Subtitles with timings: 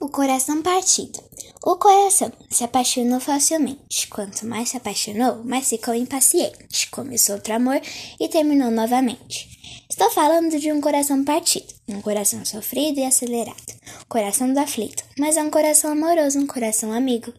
[0.00, 1.22] O coração partido.
[1.62, 4.08] O coração se apaixonou facilmente.
[4.08, 6.88] Quanto mais se apaixonou, mais ficou impaciente.
[6.90, 7.78] Começou outro amor
[8.18, 9.46] e terminou novamente.
[9.90, 13.74] Estou falando de um coração partido, um coração sofrido e acelerado,
[14.08, 17.34] coração do aflito, mas é um coração amoroso, um coração amigo.